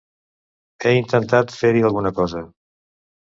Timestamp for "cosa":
2.21-2.41